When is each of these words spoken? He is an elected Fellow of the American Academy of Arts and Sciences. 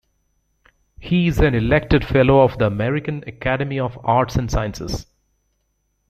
He 0.97 1.27
is 1.27 1.37
an 1.37 1.53
elected 1.53 2.03
Fellow 2.03 2.39
of 2.41 2.57
the 2.57 2.65
American 2.65 3.23
Academy 3.27 3.79
of 3.79 3.99
Arts 4.03 4.35
and 4.35 4.49
Sciences. 4.49 5.05